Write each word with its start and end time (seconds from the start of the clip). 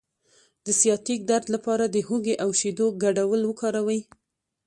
د 0.65 0.67
سیاتیک 0.81 1.19
درد 1.31 1.45
لپاره 1.55 1.85
د 1.89 1.97
هوږې 2.07 2.35
او 2.43 2.49
شیدو 2.59 2.85
ګډول 3.03 3.41
وکاروئ 3.45 4.01